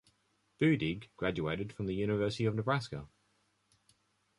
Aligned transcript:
Budig 0.59 1.09
graduated 1.15 1.71
from 1.71 1.85
the 1.85 1.93
University 1.93 2.45
of 2.45 2.55
Nebraska. 2.55 3.07